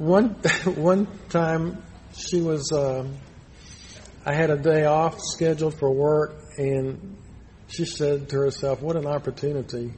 [0.00, 0.28] one,
[0.64, 1.82] one time
[2.16, 3.16] she was, um,
[4.24, 7.18] I had a day off scheduled for work, and
[7.68, 9.92] she said to herself, What an opportunity.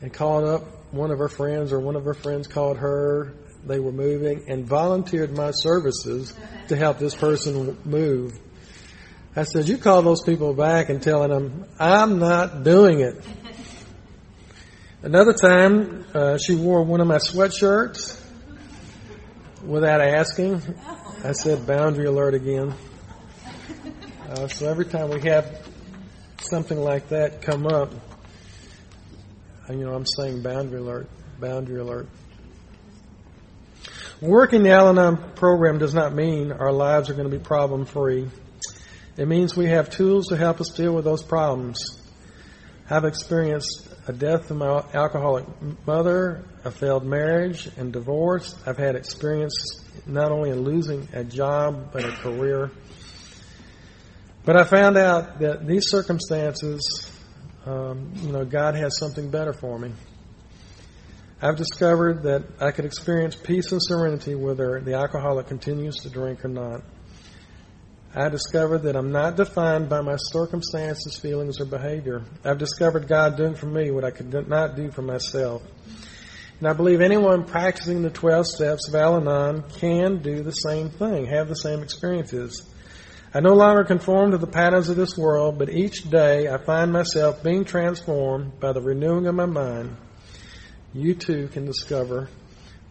[0.00, 3.34] And called up one of her friends, or one of her friends called her.
[3.64, 6.32] They were moving and volunteered my services
[6.68, 8.38] to help this person move.
[9.34, 13.24] I said, You call those people back and telling them, I'm not doing it.
[15.02, 18.17] Another time, uh, she wore one of my sweatshirts
[19.64, 20.62] without asking.
[21.24, 22.74] I said, Boundary alert again.
[24.28, 25.66] Uh, so every time we have
[26.40, 27.92] something like that come up,
[29.70, 31.08] you know, I'm saying boundary alert,
[31.40, 32.08] boundary alert.
[34.20, 37.84] Working the Al Anon program does not mean our lives are going to be problem
[37.84, 38.28] free.
[39.16, 41.78] It means we have tools to help us deal with those problems.
[42.90, 45.44] I've experienced a death of my alcoholic
[45.86, 48.56] mother, a failed marriage, and divorce.
[48.66, 49.54] I've had experience
[50.06, 52.70] not only in losing a job, but a career.
[54.46, 56.80] But I found out that these circumstances,
[57.66, 59.92] um, you know, God has something better for me.
[61.42, 66.44] I've discovered that I could experience peace and serenity whether the alcoholic continues to drink
[66.46, 66.82] or not.
[68.14, 72.24] I discovered that I'm not defined by my circumstances, feelings, or behavior.
[72.44, 75.62] I've discovered God doing for me what I could not do for myself.
[76.58, 80.88] And I believe anyone practicing the 12 steps of Al Anon can do the same
[80.88, 82.68] thing, have the same experiences.
[83.32, 86.90] I no longer conform to the patterns of this world, but each day I find
[86.90, 89.96] myself being transformed by the renewing of my mind.
[90.94, 92.30] You too can discover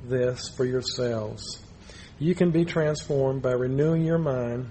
[0.06, 1.60] this for yourselves.
[2.20, 4.70] You can be transformed by renewing your mind.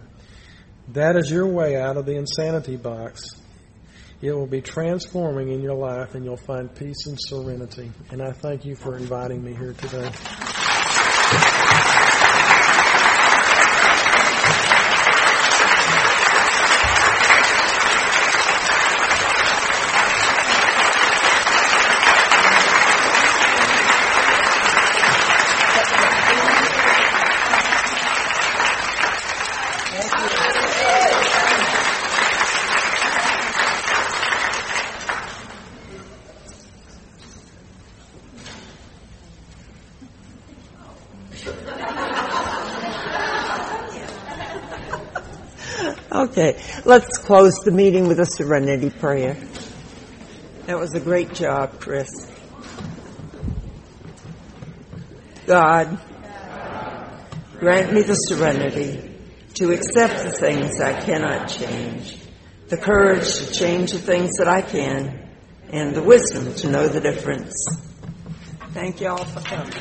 [0.89, 3.23] That is your way out of the insanity box.
[4.23, 7.91] It will be transforming in your life and you'll find peace and serenity.
[8.11, 10.11] And I thank you for inviting me here today.
[46.39, 49.39] Okay, let's close the meeting with a serenity prayer.
[50.67, 52.11] That was a great job, Chris.
[55.47, 55.99] God,
[57.59, 59.19] grant me the serenity
[59.55, 62.19] to accept the things I cannot change,
[62.69, 65.31] the courage to change the things that I can,
[65.71, 67.55] and the wisdom to know the difference.
[68.75, 69.73] Thank you all for coming.